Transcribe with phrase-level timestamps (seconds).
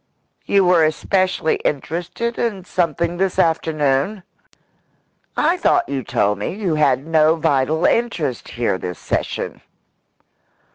[0.47, 4.23] "You were especially interested in something this afternoon?
[5.37, 9.61] I thought you told me you had no vital interest here this session."